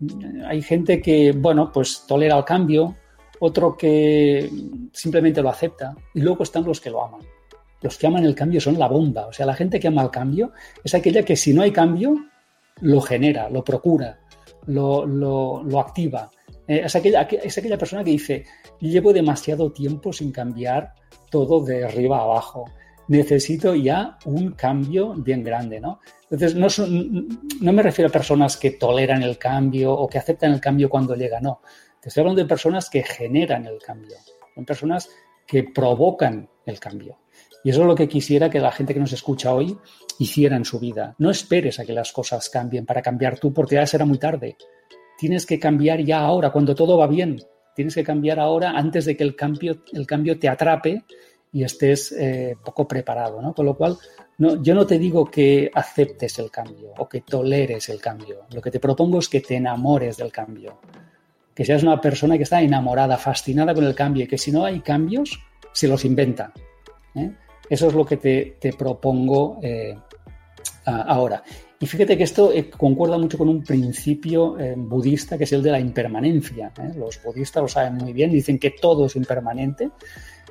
Hay 0.48 0.62
gente 0.62 1.02
que, 1.02 1.32
bueno, 1.32 1.72
pues 1.72 2.06
tolera 2.08 2.38
el 2.38 2.46
cambio, 2.46 2.96
otro 3.40 3.76
que 3.76 4.50
simplemente 4.92 5.42
lo 5.42 5.50
acepta 5.50 5.96
y 6.14 6.22
luego 6.22 6.44
están 6.44 6.64
los 6.64 6.80
que 6.80 6.90
lo 6.90 7.04
aman 7.04 7.22
los 7.86 8.00
que 8.00 8.08
aman 8.08 8.26
el 8.26 8.34
cambio 8.34 8.60
son 8.60 8.80
la 8.80 8.88
bomba. 8.88 9.28
O 9.28 9.34
sea, 9.34 9.46
la 9.46 9.54
gente 9.54 9.80
que 9.80 9.88
ama 9.88 10.02
el 10.02 10.10
cambio 10.10 10.52
es 10.84 10.96
aquella 10.96 11.24
que 11.24 11.36
si 11.36 11.54
no 11.54 11.62
hay 11.62 11.72
cambio, 11.72 12.16
lo 12.82 13.00
genera, 13.00 13.48
lo 13.48 13.64
procura, 13.64 14.20
lo, 14.66 15.80
activa. 15.80 16.32
Eh, 16.68 16.82
es, 16.86 16.96
aquella, 16.96 17.22
es 17.22 17.56
aquella 17.56 17.78
persona 17.78 18.04
que 18.04 18.10
dice, 18.10 18.46
llevo 18.80 19.14
demasiado 19.14 19.72
tiempo 19.72 20.12
sin 20.12 20.32
cambiar 20.32 20.94
todo 21.30 21.64
de 21.64 21.86
arriba 21.86 22.18
a 22.18 22.24
abajo. 22.24 22.66
Necesito 23.08 23.76
ya 23.76 24.18
un 24.26 24.52
cambio 24.54 25.14
bien 25.14 25.44
grande, 25.44 25.80
¿no? 25.80 26.00
Entonces, 26.30 26.56
no, 26.56 26.68
no 27.62 27.74
me 27.74 27.84
refiero 27.84 28.10
a 28.10 28.12
personas 28.12 28.58
que 28.58 28.72
toleran 28.72 29.22
el 29.22 29.38
cambio 29.38 29.94
o 29.94 30.08
que 30.08 30.18
aceptan 30.18 30.54
el 30.54 30.62
cambio 30.62 30.90
cuando 30.90 31.16
llega, 31.16 31.40
no. 31.40 31.62
Te 32.02 32.10
estoy 32.10 32.22
hablando 32.22 32.42
de 32.42 32.48
personas 32.48 32.90
que 32.90 33.04
generan 33.04 33.66
el 33.66 33.80
cambio. 33.80 34.18
Son 34.54 34.66
personas 34.66 35.10
que 35.46 35.64
provocan 35.64 36.50
el 36.66 36.80
cambio. 36.80 37.20
Y 37.64 37.72
eso 37.72 37.82
es 37.82 37.88
lo 37.88 37.96
que 37.96 38.08
quisiera 38.08 38.50
que 38.50 38.60
la 38.60 38.72
gente 38.72 38.94
que 38.94 39.00
nos 39.00 39.14
escucha 39.14 39.54
hoy 39.54 39.76
hiciera 40.20 40.56
en 40.56 40.66
su 40.66 40.80
vida. 40.80 41.16
No 41.18 41.32
esperes 41.32 41.80
a 41.80 41.86
que 41.86 41.94
las 41.94 42.12
cosas 42.12 42.50
cambien 42.50 42.86
para 42.86 43.02
cambiar 43.02 43.40
tú, 43.40 43.52
porque 43.54 43.76
ya 43.76 43.88
será 43.88 44.06
muy 44.06 44.20
tarde. 44.20 44.56
Tienes 45.18 45.46
que 45.46 45.60
cambiar 45.60 46.02
ya 46.02 46.20
ahora, 46.20 46.52
cuando 46.52 46.76
todo 46.76 46.98
va 46.98 47.08
bien. 47.08 47.42
Tienes 47.76 47.96
que 47.96 48.04
cambiar 48.04 48.40
ahora 48.40 48.72
antes 48.72 49.06
de 49.06 49.18
que 49.18 49.24
el 49.24 49.36
cambio, 49.36 49.84
el 49.94 50.06
cambio 50.06 50.38
te 50.38 50.48
atrape 50.48 51.04
y 51.56 51.64
estés 51.64 52.12
eh, 52.12 52.58
poco 52.62 52.86
preparado. 52.86 53.42
¿no? 53.42 53.54
Con 53.54 53.66
lo 53.66 53.78
cual, 53.78 53.98
no, 54.40 54.62
yo 54.62 54.76
no 54.76 54.86
te 54.86 55.00
digo 55.00 55.32
que 55.32 55.72
aceptes 55.74 56.38
el 56.38 56.52
cambio 56.52 56.92
o 56.98 57.08
que 57.08 57.22
toleres 57.22 57.88
el 57.88 58.02
cambio. 58.02 58.42
Lo 58.52 58.62
que 58.62 58.70
te 58.70 58.82
propongo 58.82 59.20
es 59.20 59.30
que 59.30 59.40
te 59.40 59.56
enamores 59.56 60.18
del 60.18 60.34
cambio. 60.34 60.82
Que 61.54 61.64
seas 61.64 61.82
una 61.82 62.02
persona 62.02 62.36
que 62.36 62.44
está 62.44 62.62
enamorada, 62.62 63.18
fascinada 63.18 63.74
con 63.74 63.86
el 63.86 63.96
cambio 63.96 64.26
y 64.26 64.28
que 64.28 64.38
si 64.38 64.52
no 64.52 64.66
hay 64.66 64.82
cambios, 64.82 65.40
se 65.72 65.88
los 65.88 66.04
inventa. 66.04 66.52
¿eh? 67.16 67.32
Eso 67.70 67.88
es 67.88 67.94
lo 67.94 68.06
que 68.06 68.18
te, 68.18 68.74
propongo 68.78 69.58
eh, 69.64 69.98
ahora. 70.84 71.42
Y 71.80 71.86
fíjate 71.86 72.18
que 72.18 72.24
esto 72.26 72.52
concuerda 72.78 73.18
mucho 73.18 73.38
con 73.38 73.48
un 73.48 73.64
principio 73.64 74.58
budista 74.76 75.38
que 75.38 75.46
es 75.46 75.54
el 75.54 75.64
de 75.64 75.72
la 75.72 75.80
impermanencia. 75.80 76.74
Los 76.98 77.24
budistas 77.24 77.62
lo 77.64 77.70
saben 77.70 77.96
muy 77.96 78.12
bien, 78.12 78.30
dicen 78.30 78.60
que 78.60 78.72
todo 78.72 79.06
es 79.06 79.16
impermanente. 79.16 79.90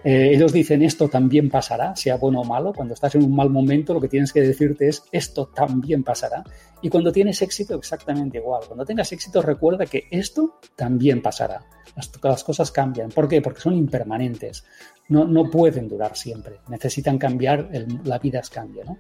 Ellos 0.04 0.52
dicen 0.52 0.82
esto 0.82 1.08
también 1.08 1.49
pasará, 1.49 1.96
sea 1.96 2.16
bueno 2.16 2.42
o 2.42 2.44
malo. 2.44 2.73
Cuando 2.73 2.94
estás 2.94 3.14
en 3.14 3.25
un 3.25 3.34
mal 3.34 3.50
momento, 3.50 3.94
lo 3.94 4.00
que 4.00 4.08
tienes 4.08 4.32
que 4.32 4.42
decirte 4.42 4.88
es 4.88 5.02
esto 5.11 5.46
también 5.46 6.04
pasará. 6.04 6.44
Y 6.82 6.90
cuando 6.90 7.11
tienes 7.11 7.40
éxito, 7.40 7.75
exactamente 7.76 8.38
igual. 8.38 8.62
Cuando 8.66 8.84
tengas 8.84 9.11
éxito, 9.12 9.40
recuerda 9.40 9.87
que 9.87 10.06
esto 10.11 10.58
también 10.76 11.23
pasará. 11.23 11.62
las 12.23 12.44
cosas 12.44 12.70
cambian. 12.70 13.11
¿Por 13.11 13.28
qué? 13.28 13.40
Porque 13.40 13.61
son 13.61 13.75
impermanentes 13.75 14.64
no, 15.08 15.50
pueden 15.50 15.88
durar 15.88 16.16
siempre, 16.16 16.61
necesitan 16.68 17.18
cambiar, 17.18 17.68
la 18.04 18.18
vida 18.18 18.40
es 18.40 18.50
cambio. 18.50 18.84
¿no? 18.84 18.99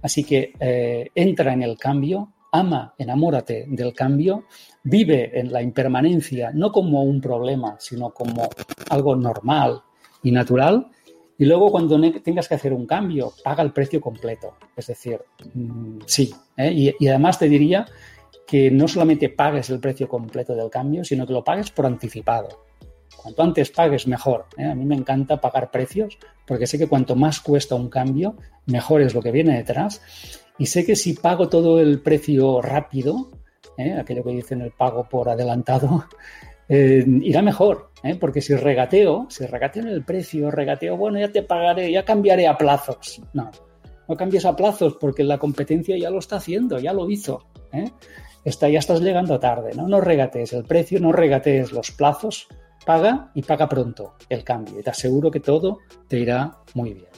Así 0.00 0.24
que 0.24 0.52
eh, 0.58 1.10
entra 1.14 1.52
en 1.52 1.62
el 1.62 1.76
cambio, 1.76 2.32
ama, 2.52 2.94
enamórate 2.96 3.66
del 3.68 3.92
cambio, 3.92 4.44
vive 4.82 5.38
en 5.38 5.52
la 5.52 5.62
impermanencia, 5.62 6.50
no 6.52 6.72
como 6.72 7.02
un 7.02 7.20
problema, 7.20 7.76
sino 7.78 8.10
como 8.10 8.48
algo 8.88 9.14
normal 9.16 9.82
y 10.22 10.32
natural. 10.32 10.88
Y 11.38 11.44
luego 11.44 11.70
cuando 11.70 12.00
tengas 12.20 12.48
que 12.48 12.54
hacer 12.54 12.72
un 12.72 12.86
cambio, 12.86 13.32
paga 13.42 13.62
el 13.62 13.72
precio 13.72 14.00
completo. 14.00 14.54
Es 14.76 14.86
decir, 14.86 15.20
mm, 15.54 16.00
sí. 16.06 16.32
¿eh? 16.56 16.72
Y, 16.72 16.94
y 16.98 17.08
además 17.08 17.38
te 17.38 17.48
diría 17.48 17.86
que 18.46 18.70
no 18.70 18.86
solamente 18.86 19.28
pagues 19.28 19.70
el 19.70 19.80
precio 19.80 20.08
completo 20.08 20.54
del 20.54 20.70
cambio, 20.70 21.04
sino 21.04 21.26
que 21.26 21.32
lo 21.32 21.42
pagues 21.42 21.70
por 21.70 21.86
anticipado. 21.86 22.64
Cuanto 23.16 23.42
antes 23.42 23.70
pagues, 23.70 24.06
mejor. 24.06 24.46
¿eh? 24.56 24.66
A 24.66 24.74
mí 24.74 24.84
me 24.84 24.96
encanta 24.96 25.40
pagar 25.40 25.70
precios 25.70 26.18
porque 26.46 26.66
sé 26.66 26.78
que 26.78 26.88
cuanto 26.88 27.14
más 27.14 27.40
cuesta 27.40 27.74
un 27.74 27.88
cambio, 27.88 28.36
mejor 28.66 29.00
es 29.00 29.14
lo 29.14 29.22
que 29.22 29.30
viene 29.30 29.56
detrás. 29.56 30.02
Y 30.58 30.66
sé 30.66 30.84
que 30.84 30.96
si 30.96 31.14
pago 31.14 31.48
todo 31.48 31.80
el 31.80 32.00
precio 32.00 32.60
rápido, 32.60 33.30
¿eh? 33.78 33.94
aquello 33.94 34.24
que 34.24 34.30
dicen 34.30 34.60
el 34.60 34.72
pago 34.72 35.08
por 35.08 35.28
adelantado, 35.28 36.04
eh, 36.74 37.04
irá 37.20 37.42
mejor. 37.42 37.90
Porque 38.18 38.40
si 38.40 38.56
regateo, 38.56 39.26
si 39.28 39.44
regateo 39.46 39.82
en 39.82 39.90
el 39.90 40.04
precio, 40.04 40.50
regateo, 40.50 40.96
bueno, 40.96 41.20
ya 41.20 41.30
te 41.30 41.42
pagaré, 41.42 41.92
ya 41.92 42.04
cambiaré 42.04 42.48
a 42.48 42.56
plazos. 42.56 43.20
No, 43.34 43.50
no 44.08 44.16
cambies 44.16 44.46
a 44.46 44.56
plazos 44.56 44.96
porque 44.98 45.22
la 45.22 45.38
competencia 45.38 45.96
ya 45.98 46.10
lo 46.10 46.18
está 46.18 46.36
haciendo, 46.36 46.78
ya 46.78 46.94
lo 46.94 47.08
hizo. 47.10 47.46
Está, 48.44 48.68
ya 48.70 48.78
estás 48.78 49.00
llegando 49.00 49.38
tarde, 49.38 49.72
¿no? 49.76 49.86
No 49.86 50.00
regatees 50.00 50.54
el 50.54 50.64
precio, 50.64 50.98
no 50.98 51.12
regatees 51.12 51.72
los 51.72 51.92
plazos, 51.92 52.48
paga 52.84 53.30
y 53.34 53.42
paga 53.42 53.68
pronto 53.68 54.14
el 54.28 54.42
cambio. 54.42 54.80
Y 54.80 54.82
te 54.82 54.90
aseguro 54.90 55.30
que 55.30 55.40
todo 55.40 55.78
te 56.08 56.18
irá 56.18 56.56
muy 56.74 56.94
bien. 56.94 57.08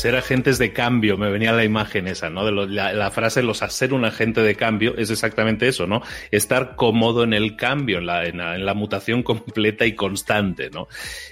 Ser 0.00 0.16
agentes 0.16 0.58
de 0.58 0.72
cambio, 0.72 1.16
me 1.16 1.30
venía 1.30 1.52
la 1.52 1.64
imagen 1.64 2.08
esa, 2.08 2.30
¿no? 2.30 2.44
De 2.44 2.52
la, 2.52 3.10
frase, 3.10 3.42
los 3.42 3.58
ser 3.58 3.92
un 3.92 4.04
agente 4.04 4.42
de 4.42 4.54
cambio, 4.54 4.96
es 4.96 5.10
exactamente 5.10 5.68
eso, 5.68 5.86
¿no? 5.86 6.02
Estar 6.30 6.74
cómodo 6.76 7.22
en 7.24 7.34
el 7.34 7.56
cambio, 7.56 7.98
en 7.98 8.06
la, 8.06 8.24
la, 8.24 8.74
mutación 8.74 9.22
completa 9.24 9.86
y 9.86 9.94
constante, 9.94 10.70
¿no? 10.70 10.88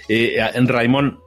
Eh, 0.07 0.37
Raimón, 0.65 1.19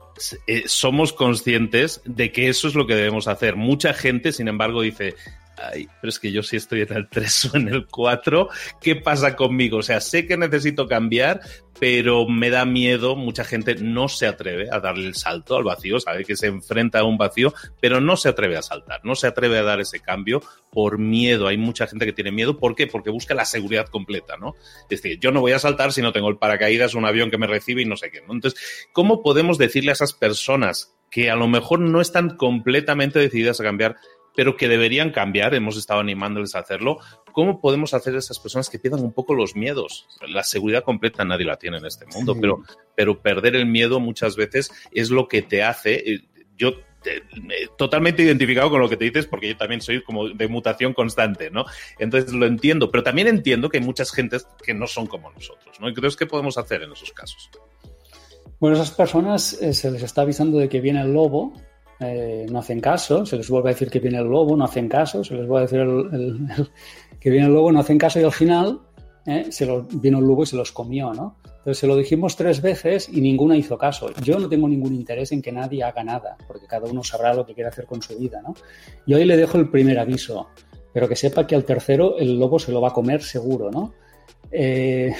eh, 0.46 0.64
somos 0.66 1.12
conscientes 1.12 2.00
de 2.04 2.32
que 2.32 2.48
eso 2.48 2.68
es 2.68 2.74
lo 2.74 2.86
que 2.86 2.94
debemos 2.94 3.28
hacer. 3.28 3.56
Mucha 3.56 3.92
gente, 3.94 4.32
sin 4.32 4.48
embargo, 4.48 4.82
dice, 4.82 5.14
Ay, 5.56 5.86
pero 6.00 6.08
es 6.08 6.18
que 6.18 6.32
yo 6.32 6.42
sí 6.42 6.56
estoy 6.56 6.82
en 6.82 6.92
el 6.92 7.08
3 7.08 7.50
o 7.52 7.56
en 7.56 7.68
el 7.68 7.86
4, 7.86 8.48
¿qué 8.80 8.96
pasa 8.96 9.36
conmigo? 9.36 9.78
O 9.78 9.82
sea, 9.82 10.00
sé 10.00 10.26
que 10.26 10.36
necesito 10.36 10.88
cambiar, 10.88 11.40
pero 11.78 12.26
me 12.26 12.48
da 12.48 12.64
miedo, 12.64 13.16
mucha 13.16 13.44
gente 13.44 13.74
no 13.74 14.08
se 14.08 14.26
atreve 14.26 14.68
a 14.70 14.80
darle 14.80 15.06
el 15.06 15.14
salto 15.14 15.56
al 15.56 15.64
vacío, 15.64 16.00
sabe 16.00 16.24
que 16.24 16.36
se 16.36 16.46
enfrenta 16.46 17.00
a 17.00 17.04
un 17.04 17.18
vacío, 17.18 17.52
pero 17.80 18.00
no 18.00 18.16
se 18.16 18.30
atreve 18.30 18.56
a 18.56 18.62
saltar, 18.62 19.00
no 19.04 19.14
se 19.14 19.26
atreve 19.26 19.58
a 19.58 19.62
dar 19.62 19.80
ese 19.80 20.00
cambio 20.00 20.42
por 20.70 20.98
miedo. 20.98 21.48
Hay 21.48 21.58
mucha 21.58 21.86
gente 21.86 22.06
que 22.06 22.12
tiene 22.12 22.32
miedo, 22.32 22.58
¿por 22.58 22.74
qué? 22.74 22.86
Porque 22.86 23.10
busca 23.10 23.34
la 23.34 23.44
seguridad 23.44 23.86
completa, 23.86 24.36
¿no? 24.36 24.54
Es 24.88 25.02
decir, 25.02 25.18
yo 25.20 25.32
no 25.32 25.40
voy 25.40 25.52
a 25.52 25.58
saltar 25.58 25.92
si 25.92 26.02
no 26.02 26.12
tengo 26.12 26.28
el 26.28 26.38
paracaídas, 26.38 26.94
un 26.94 27.04
avión 27.04 27.30
que 27.30 27.38
me 27.38 27.46
recibe 27.46 27.82
y 27.82 27.86
no 27.86 27.96
sé 27.96 28.10
qué, 28.10 28.20
¿no? 28.22 28.32
Entonces, 28.32 28.88
¿cómo 28.92 29.22
podemos 29.22 29.58
decirle 29.58 29.90
a 29.90 29.94
esas 29.94 30.12
personas 30.12 30.94
que 31.10 31.30
a 31.30 31.36
lo 31.36 31.46
mejor 31.46 31.78
no 31.78 32.00
están 32.00 32.36
completamente 32.36 33.18
decididas 33.18 33.60
a 33.60 33.64
cambiar, 33.64 33.96
pero 34.34 34.56
que 34.56 34.68
deberían 34.68 35.10
cambiar, 35.10 35.54
hemos 35.54 35.76
estado 35.76 36.00
animándoles 36.00 36.54
a 36.54 36.60
hacerlo. 36.60 36.98
¿Cómo 37.32 37.60
podemos 37.60 37.94
hacer 37.94 38.14
a 38.14 38.18
esas 38.18 38.38
personas 38.38 38.68
que 38.68 38.78
pierdan 38.78 39.02
un 39.02 39.12
poco 39.12 39.34
los 39.34 39.56
miedos? 39.56 40.06
La 40.28 40.42
seguridad 40.42 40.84
completa 40.84 41.24
nadie 41.24 41.46
la 41.46 41.56
tiene 41.56 41.78
en 41.78 41.86
este 41.86 42.06
mundo, 42.06 42.36
pero, 42.40 42.62
pero 42.94 43.20
perder 43.20 43.56
el 43.56 43.66
miedo 43.66 44.00
muchas 44.00 44.36
veces 44.36 44.70
es 44.92 45.10
lo 45.10 45.28
que 45.28 45.42
te 45.42 45.62
hace. 45.62 45.94
Eh, 45.94 46.20
yo 46.56 46.72
eh, 47.04 47.20
totalmente 47.76 48.22
identificado 48.22 48.70
con 48.70 48.80
lo 48.80 48.88
que 48.88 48.96
te 48.96 49.04
dices 49.04 49.26
porque 49.26 49.48
yo 49.48 49.56
también 49.56 49.80
soy 49.80 50.02
como 50.02 50.28
de 50.28 50.48
mutación 50.48 50.92
constante, 50.92 51.50
¿no? 51.50 51.64
Entonces 51.98 52.32
lo 52.32 52.46
entiendo, 52.46 52.90
pero 52.90 53.02
también 53.02 53.26
entiendo 53.26 53.68
que 53.68 53.78
hay 53.78 53.84
muchas 53.84 54.12
gentes 54.12 54.46
que 54.62 54.72
no 54.72 54.86
son 54.86 55.06
como 55.06 55.30
nosotros, 55.32 55.80
¿no? 55.80 55.88
Entonces, 55.88 56.16
¿qué 56.16 56.26
podemos 56.26 56.58
hacer 56.58 56.82
en 56.82 56.92
esos 56.92 57.10
casos? 57.12 57.50
Bueno, 58.60 58.76
esas 58.76 58.92
personas 58.92 59.54
eh, 59.60 59.74
se 59.74 59.90
les 59.90 60.02
está 60.02 60.22
avisando 60.22 60.58
de 60.58 60.68
que 60.68 60.80
viene 60.80 61.00
el 61.00 61.12
lobo 61.12 61.54
eh, 62.02 62.46
no 62.50 62.58
hacen 62.58 62.80
caso, 62.80 63.24
se 63.24 63.36
les 63.36 63.48
vuelve 63.48 63.70
a 63.70 63.72
decir 63.72 63.90
que 63.90 64.00
viene 64.00 64.18
el 64.18 64.26
lobo, 64.26 64.56
no 64.56 64.64
hacen 64.64 64.88
caso, 64.88 65.22
se 65.22 65.34
les 65.34 65.46
vuelve 65.46 65.66
a 65.66 65.68
decir 65.68 66.66
que 67.20 67.30
viene 67.30 67.46
el 67.46 67.52
lobo, 67.52 67.70
no 67.70 67.80
hacen 67.80 67.98
caso 67.98 68.20
y 68.20 68.24
al 68.24 68.32
final 68.32 68.80
eh, 69.26 69.46
se 69.50 69.66
lo, 69.66 69.82
vino 69.82 70.18
el 70.18 70.24
lobo 70.24 70.42
y 70.42 70.46
se 70.46 70.56
los 70.56 70.72
comió, 70.72 71.12
¿no? 71.14 71.36
Entonces 71.44 71.78
se 71.78 71.86
lo 71.86 71.96
dijimos 71.96 72.34
tres 72.34 72.60
veces 72.60 73.08
y 73.08 73.20
ninguna 73.20 73.56
hizo 73.56 73.78
caso. 73.78 74.10
Yo 74.20 74.38
no 74.40 74.48
tengo 74.48 74.68
ningún 74.68 74.94
interés 74.94 75.30
en 75.30 75.40
que 75.40 75.52
nadie 75.52 75.84
haga 75.84 76.02
nada, 76.02 76.36
porque 76.48 76.66
cada 76.66 76.90
uno 76.90 77.04
sabrá 77.04 77.32
lo 77.32 77.46
que 77.46 77.54
quiere 77.54 77.68
hacer 77.68 77.86
con 77.86 78.02
su 78.02 78.18
vida, 78.18 78.42
¿no? 78.42 78.54
Y 79.06 79.14
hoy 79.14 79.24
le 79.24 79.36
dejo 79.36 79.58
el 79.58 79.70
primer 79.70 80.00
aviso, 80.00 80.48
pero 80.92 81.08
que 81.08 81.14
sepa 81.14 81.46
que 81.46 81.54
al 81.54 81.64
tercero 81.64 82.18
el 82.18 82.36
lobo 82.36 82.58
se 82.58 82.72
lo 82.72 82.80
va 82.80 82.88
a 82.88 82.92
comer 82.92 83.22
seguro, 83.22 83.70
¿no? 83.70 83.94
Eh, 84.50 85.12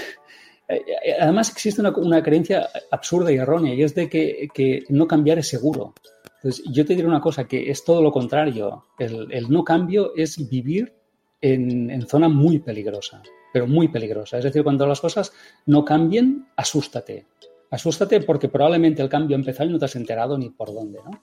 además 1.21 1.51
existe 1.51 1.81
una, 1.81 2.23
creencia 2.23 2.69
absurda 2.91 3.31
y 3.31 3.37
errónea 3.37 3.75
y 3.75 3.83
es 3.85 3.95
de 3.95 4.09
que 4.09 4.85
no 4.89 5.07
cambiar 5.07 5.39
es 5.39 5.49
seguro. 5.49 5.95
Entonces, 6.43 6.65
yo 6.73 6.85
te 6.85 6.97
diré 6.97 7.07
una 7.07 7.21
cosa, 7.21 7.47
que 7.47 7.71
es 7.71 7.85
todo 7.85 8.03
lo 8.03 8.11
contrario. 8.11 8.87
El, 8.99 9.49
no 9.49 9.63
cambio 9.63 10.13
es 10.17 10.49
vivir 10.51 10.93
en, 11.41 12.05
zona 12.09 12.29
muy 12.29 12.59
peligrosa, 12.59 13.23
pero 13.53 13.69
muy 13.69 13.87
peligrosa. 13.87 14.39
Es 14.39 14.45
decir, 14.45 14.65
cuando 14.65 14.85
las 14.85 15.01
cosas 15.01 15.33
no 15.67 15.85
cambien, 15.85 16.49
asústate. 16.57 17.27
Asústate 17.71 18.21
porque 18.23 18.49
probablemente 18.49 19.03
el 19.03 19.09
cambio 19.09 19.37
ha 19.37 19.39
empezado 19.39 19.71
y 19.71 19.73
no 19.73 19.79
te 19.79 19.85
has 19.85 19.95
enterado 19.95 20.37
ni 20.37 20.51
por 20.51 20.75
dónde, 20.75 20.99
¿no? 21.05 21.23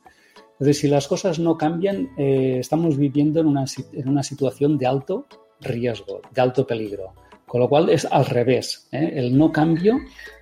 Entonces, 0.54 0.78
si 0.78 0.88
las 0.88 1.08
cosas 1.08 1.38
no 1.38 1.58
cambian, 1.58 2.10
eh, 2.18 2.58
estamos 2.60 2.98
viviendo 2.98 3.42
en 3.42 3.48
una, 3.48 3.66
en 3.94 4.08
una 4.08 4.24
situación 4.24 4.78
de 4.78 4.88
alto 4.88 5.28
riesgo, 5.60 6.22
de 6.32 6.42
alto 6.42 6.66
peligro. 6.66 7.14
Con 7.46 7.60
lo 7.60 7.68
cual 7.68 7.90
es 7.90 8.06
al 8.06 8.26
revés. 8.26 8.88
¿eh? 8.92 9.12
El 9.16 9.38
no 9.38 9.52
cambio 9.52 9.98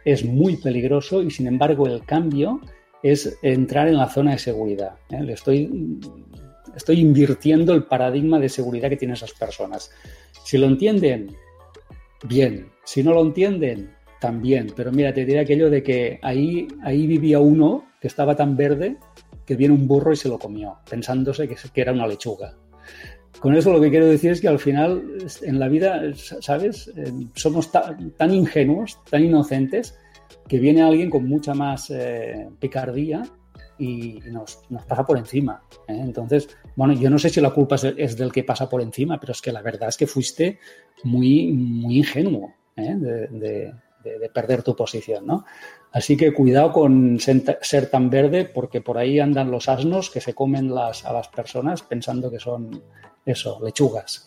es 0.06 0.24
muy 0.24 0.58
peligroso 0.58 1.24
y 1.24 1.32
sin 1.32 1.48
embargo 1.48 1.88
el 1.88 2.04
cambio 2.04 2.62
es 3.04 3.38
entrar 3.42 3.88
en 3.88 3.98
la 3.98 4.10
zona 4.10 4.32
de 4.32 4.40
seguridad. 4.40 4.96
¿eh? 5.10 5.26
Estoy, 5.30 6.00
estoy 6.76 7.00
invirtiendo 7.00 7.74
el 7.74 7.84
paradigma 7.84 8.40
de 8.40 8.50
seguridad 8.50 8.90
que 8.90 8.98
tienen 8.98 9.16
esas 9.16 9.34
personas. 9.34 9.92
Si 10.44 10.58
lo 10.58 10.68
entienden, 10.68 11.36
bien. 12.24 12.70
Si 12.84 13.04
no 13.04 13.14
lo 13.14 13.22
entienden, 13.22 13.92
también. 14.20 14.72
Pero 14.76 14.92
mira, 14.92 15.14
te 15.14 15.26
diré 15.26 15.40
aquello 15.40 15.70
de 15.70 15.84
que 15.84 16.20
ahí, 16.22 16.68
ahí 16.84 17.08
vivía 17.08 17.40
uno 17.40 17.86
que 18.00 18.08
estaba 18.08 18.36
tan 18.36 18.56
verde 18.56 18.98
que 19.46 19.56
viene 19.56 19.74
un 19.74 19.88
burro 19.88 20.12
y 20.12 20.18
se 20.18 20.28
lo 20.28 20.38
comió, 20.38 20.78
pensándose 20.90 21.48
que, 21.48 21.56
que 21.74 21.82
era 21.82 21.94
una 21.94 22.08
lechuga. 22.08 22.54
Con 23.40 23.56
eso 23.56 23.72
lo 23.72 23.80
que 23.80 23.90
quiero 23.90 24.08
decir 24.08 24.32
es 24.32 24.42
que 24.42 24.48
al 24.48 24.60
final 24.60 25.18
en 25.44 25.60
la 25.60 25.68
vida, 25.68 26.02
¿sabes? 26.16 26.92
Eh, 26.98 27.12
somos 27.36 27.72
tan 27.72 28.34
ingenuos, 28.34 28.98
tan 29.10 29.24
inocentes, 29.24 29.96
que 30.48 30.60
viene 30.60 30.82
alguien 30.82 31.10
con 31.10 31.28
mucha 31.28 31.54
más 31.54 31.90
eh, 31.90 32.50
picardía 32.60 33.24
y 33.80 34.20
nos, 34.32 34.62
pasa 34.88 35.06
por 35.06 35.18
encima. 35.18 35.62
¿eh? 35.88 36.00
Entonces, 36.00 36.50
bueno, 36.76 36.94
yo 36.94 37.10
no 37.10 37.20
sé 37.20 37.30
si 37.30 37.42
la 37.42 37.52
culpa 37.52 37.76
es, 37.76 38.18
del 38.18 38.32
que 38.32 38.44
pasa 38.44 38.70
por 38.70 38.82
encima, 38.82 39.20
pero 39.20 39.32
es 39.32 39.42
que 39.42 39.52
la 39.52 39.62
verdad 39.62 39.90
es 39.90 39.98
que 39.98 40.08
fuiste 40.08 40.60
muy, 41.04 41.52
muy 41.52 41.98
ingenuo 41.98 42.54
de, 42.76 43.74
perder 44.34 44.64
tu 44.64 44.76
posición, 44.76 45.26
¿no? 45.26 45.46
Así 45.92 46.16
que 46.16 46.34
cuidado 46.34 46.72
con 46.72 47.20
ser 47.20 47.90
tan 47.90 48.10
verde 48.10 48.46
porque 48.46 48.80
por 48.80 48.98
ahí 48.98 49.20
andan 49.20 49.52
los 49.52 49.68
asnos 49.68 50.10
que 50.10 50.22
se 50.22 50.34
comen 50.34 50.72
a 50.72 51.14
las 51.14 51.28
personas 51.28 51.82
pensando 51.82 52.32
que 52.32 52.40
son 52.40 52.84
eso, 53.26 53.60
lechugas. 53.62 54.26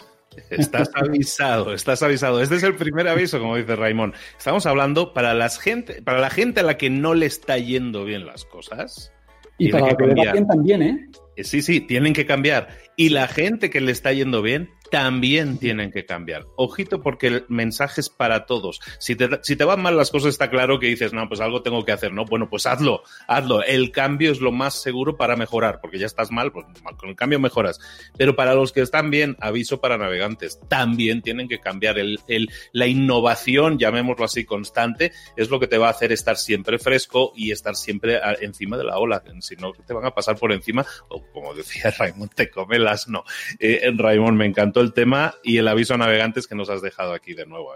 Estás 0.51 0.91
avisado, 0.95 1.75
estás 1.75 2.03
avisado. 2.03 2.41
Este 2.41 2.57
es 2.57 2.63
el 2.63 2.75
primer 2.75 3.09
aviso, 3.09 3.39
como 3.39 3.57
dice 3.57 3.75
Raimón. 3.77 4.15
Estamos 4.39 4.67
hablando 4.67 5.13
para, 5.13 5.35
las 5.35 5.59
gente, 5.59 6.03
para 6.03 6.21
la 6.21 6.31
gente 6.31 6.61
a 6.61 6.63
la 6.63 6.77
que 6.77 6.91
no 6.91 7.15
le 7.15 7.27
está 7.27 7.59
yendo 7.59 8.05
bien 8.05 8.27
las 8.27 8.45
cosas. 8.45 9.13
Y 9.59 9.71
para 9.71 9.89
la 9.89 9.97
que 9.97 10.07
le 10.07 10.15
va 10.15 10.33
bien 10.33 10.47
también, 10.47 10.83
¿eh? 10.83 11.09
Sí, 11.43 11.63
sí, 11.63 11.81
tienen 11.81 12.13
que 12.13 12.27
cambiar. 12.27 12.69
Y 12.97 13.11
la 13.11 13.29
gente 13.29 13.71
que 13.71 13.81
le 13.81 13.93
está 13.93 14.13
yendo 14.13 14.43
bien 14.43 14.71
también 14.91 15.59
tienen 15.59 15.91
que 15.91 16.05
cambiar. 16.05 16.47
Ojito 16.57 17.03
porque 17.03 17.29
el 17.29 17.45
mensaje 17.49 18.01
es 18.01 18.09
para 18.09 18.47
todos. 18.47 18.81
Si 18.99 19.17
te, 19.17 19.29
si 19.43 19.57
te 19.57 19.65
van 19.65 19.83
mal 19.83 19.97
las 19.97 20.11
cosas, 20.11 20.31
está 20.31 20.51
claro 20.51 20.79
que 20.79 20.87
dices, 20.87 21.13
no, 21.13 21.29
pues 21.29 21.41
algo 21.41 21.63
tengo 21.63 21.85
que 21.85 21.93
hacer, 21.93 22.13
¿no? 22.13 22.25
Bueno, 22.25 22.49
pues 22.49 22.67
hazlo, 22.67 23.03
hazlo. 23.29 23.63
El 23.63 23.93
cambio 23.93 24.33
es 24.33 24.41
lo 24.41 24.53
más 24.53 24.75
seguro 24.75 25.17
para 25.17 25.37
mejorar, 25.37 25.81
porque 25.81 25.99
ya 25.99 26.07
estás 26.07 26.31
mal, 26.31 26.53
pues 26.53 26.67
con 26.97 27.09
el 27.09 27.17
cambio 27.17 27.39
mejoras. 27.41 27.79
Pero 28.17 28.37
para 28.37 28.55
los 28.55 28.73
que 28.73 28.81
están 28.81 29.11
bien, 29.11 29.37
aviso 29.41 29.81
para 29.81 29.99
navegantes, 29.99 30.59
también 30.69 31.23
tienen 31.23 31.49
que 31.49 31.61
cambiar. 31.61 31.99
El, 31.99 32.19
el, 32.29 32.51
la 32.73 32.87
innovación, 32.87 33.79
llamémoslo 33.79 34.25
así, 34.25 34.45
constante, 34.45 35.13
es 35.37 35.51
lo 35.51 35.61
que 35.61 35.67
te 35.67 35.79
va 35.79 35.89
a 35.89 35.91
hacer 35.91 36.13
estar 36.13 36.37
siempre 36.37 36.79
fresco 36.79 37.33
y 37.37 37.53
estar 37.53 37.77
siempre 37.77 38.21
encima 38.41 38.77
de 38.77 38.85
la 38.85 38.99
ola. 38.99 39.23
Si 39.41 39.57
no, 39.57 39.73
te 39.73 39.95
van 39.95 40.07
a 40.07 40.11
pasar 40.11 40.37
por 40.37 40.53
encima, 40.53 40.85
o 41.09 41.23
como 41.33 41.55
decía 41.55 41.91
Raymond, 41.99 42.35
te 42.35 42.51
come 42.51 42.79
las 42.79 43.09
no. 43.09 43.25
Eh, 43.59 43.91
Raymond, 43.95 44.37
me 44.37 44.47
encantó 44.47 44.80
el 44.81 44.93
tema 44.93 45.35
y 45.43 45.59
el 45.59 45.69
aviso 45.69 45.95
a 45.95 45.99
navegantes 45.99 46.47
que 46.47 46.55
nos 46.55 46.71
has 46.71 46.83
dejado 46.83 47.13
aquí 47.13 47.35
de 47.35 47.47
nuevo. 47.47 47.73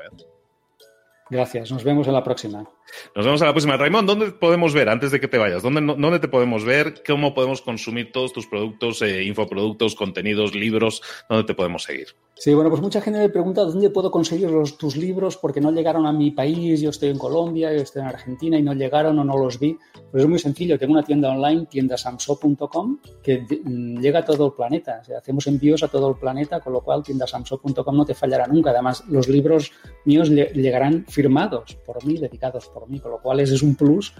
Gracias, 1.31 1.71
nos 1.71 1.85
vemos 1.85 2.07
en 2.07 2.13
la 2.15 2.23
próxima. 2.23 2.69
Nos 3.15 3.25
vemos 3.25 3.41
en 3.41 3.47
la 3.47 3.53
próxima. 3.53 3.77
Raymond, 3.77 4.09
¿dónde 4.09 4.33
podemos 4.33 4.75
ver, 4.75 4.89
antes 4.89 5.11
de 5.11 5.21
que 5.21 5.29
te 5.29 5.39
vayas, 5.39 5.63
dónde, 5.63 6.19
te 6.19 6.29
podemos 6.29 6.65
ver? 6.65 7.03
¿Cómo 7.07 7.35
podemos 7.35 7.63
consumir 7.63 8.13
todos 8.13 8.33
tus 8.33 8.47
productos, 8.47 9.03
eh, 9.03 9.25
infoproductos, 9.25 9.95
contenidos, 9.95 10.55
libros? 10.55 11.03
¿Dónde 11.29 11.45
te 11.45 11.55
podemos 11.55 11.85
seguir? 11.85 12.09
Sí, 12.37 12.53
bueno, 12.53 12.69
pues 12.69 12.83
mucha 12.83 13.01
gente 13.01 13.21
me 13.21 13.29
pregunta 13.29 13.63
dónde 13.63 13.91
puedo 13.91 14.11
conseguir 14.11 14.51
los, 14.51 14.77
tus 14.77 14.97
libros 14.97 15.37
porque 15.37 15.61
no 15.61 15.71
llegaron 15.71 16.05
a 16.05 16.13
mi 16.13 16.33
país, 16.33 16.81
yo 16.81 16.91
estoy 16.91 17.11
en 17.11 17.19
Colombia, 17.19 17.73
yo 17.73 17.83
estoy 17.83 18.03
en 18.03 18.09
Argentina 18.09 18.59
y 18.59 18.63
no 18.63 18.75
llegaron 18.75 19.19
o 19.21 19.25
no 19.25 19.39
los 19.39 19.61
vi. 19.61 19.79
Pues 20.11 20.25
es 20.25 20.29
muy 20.29 20.39
sencillo, 20.39 20.79
tengo 20.79 20.95
una 20.95 21.05
tienda 21.05 21.31
online, 21.31 21.67
tiendasamso.com, 21.67 22.99
que 23.23 23.47
mm, 23.65 24.01
llega 24.01 24.21
a 24.21 24.25
todo 24.25 24.47
el 24.47 24.53
planeta. 24.53 25.03
Hacemos 25.17 25.47
envíos 25.47 25.85
a 25.85 25.89
todo 25.89 26.11
el 26.11 26.17
planeta, 26.17 26.61
con 26.61 26.73
lo 26.73 26.81
cual 26.81 27.03
tiendasamso.com 27.03 27.97
no 27.97 28.05
te 28.05 28.15
fallará 28.15 28.47
nunca. 28.49 28.71
Además, 28.71 29.05
los 29.09 29.29
libros 29.29 29.71
míos 30.05 30.29
llegarán 30.29 31.07
firmados 31.07 31.77
por 31.87 32.05
mí, 32.05 32.19
dedicados 32.19 32.69
por 32.75 32.89
mí, 32.89 33.01
con 33.01 33.13
lo 33.13 33.19
cual 33.19 33.41
ese 33.41 33.55
es 33.55 33.63
un 33.63 33.77
plus 33.77 34.13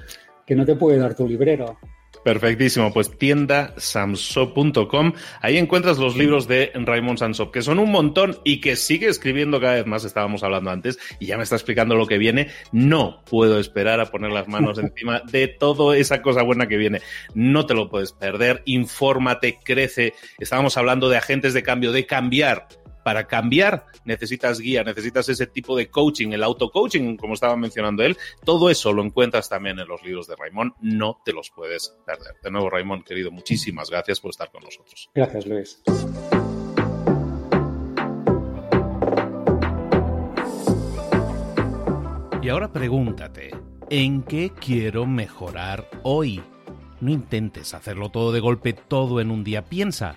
que 0.47 0.55
no 0.55 0.65
te 0.65 0.77
puede 0.77 0.99
dar 0.99 1.15
tu 1.15 1.27
librero. 1.27 1.77
Perfectísimo, 2.23 2.91
pues 2.93 3.19
tienda 3.19 3.75
samsop.com. 3.77 5.13
Ahí 5.43 5.59
encuentras 5.59 5.99
los 5.99 6.17
libros 6.17 6.49
de 6.49 6.73
Raymond 6.75 7.19
Samsop, 7.19 7.53
que 7.53 7.61
son 7.61 7.79
un 7.79 7.91
montón 7.91 8.39
y 8.45 8.63
que 8.63 8.77
sigue 8.77 9.09
escribiendo 9.09 9.61
cada 9.61 9.75
vez 9.75 9.87
más, 9.87 10.05
estábamos 10.05 10.43
hablando 10.43 10.71
antes, 10.71 10.99
y 11.19 11.27
ya 11.27 11.37
me 11.37 11.43
está 11.43 11.57
explicando 11.57 11.97
lo 11.97 12.07
que 12.07 12.17
viene. 12.17 12.49
No 12.73 13.23
puedo 13.29 13.59
esperar 13.59 14.01
a 14.01 14.07
poner 14.07 14.31
las 14.31 14.49
manos 14.49 14.79
encima 14.83 15.21
de 15.31 15.49
toda 15.49 15.97
esa 15.99 16.23
cosa 16.23 16.43
buena 16.43 16.67
que 16.67 16.79
viene. 16.79 17.03
No 17.35 17.67
te 17.67 17.75
lo 17.75 17.91
puedes 17.91 18.13
perder, 18.13 18.63
infórmate, 18.65 19.59
crece. 19.63 20.15
Estábamos 20.39 20.79
hablando 20.79 21.11
de 21.11 21.19
agentes 21.19 21.53
de 21.53 21.63
cambio, 21.63 21.93
de 21.93 22.07
cambiar 22.07 22.69
para 23.05 23.29
cambiar 23.29 23.87
necesitas 24.05 24.59
guía, 24.59 24.83
necesitas 24.83 25.29
ese 25.29 25.47
tipo 25.47 25.77
de 25.77 25.89
coaching, 25.89 26.33
el 26.33 26.43
auto-coaching, 26.43 27.17
como 27.17 27.35
estaba 27.35 27.57
mencionando 27.57 28.03
él. 28.03 28.17
Todo 28.45 28.71
eso 28.71 28.93
lo 28.93 29.05
encuentras 29.05 29.49
también 29.49 29.79
en 29.79 29.87
los 29.87 30.03
libros 30.03 30.27
de 30.27 30.35
Raymond. 30.35 30.73
No 30.81 31.21
te 31.25 31.33
los 31.33 31.51
puedes 31.51 31.97
perder. 32.05 32.35
De 32.43 32.51
nuevo, 32.51 32.71
Raymond, 32.71 33.05
querido, 33.05 33.31
muchísimas 33.31 33.91
gracias 33.91 34.19
por 34.19 34.31
estar 34.31 34.51
con 34.51 34.65
nosotros. 34.65 35.11
Gracias, 35.15 35.47
Luis. 35.47 35.83
Y 42.43 42.49
ahora 42.51 42.71
pregúntate, 42.71 43.53
¿en 43.89 44.23
qué 44.23 44.51
quiero 44.51 45.07
mejorar 45.07 45.89
hoy? 46.03 46.43
No 47.01 47.11
intentes 47.11 47.73
hacerlo 47.73 48.11
todo 48.11 48.33
de 48.33 48.41
golpe, 48.41 48.75
todo 48.75 49.21
en 49.21 49.31
un 49.31 49.45
día. 49.45 49.65
Piensa, 49.65 50.17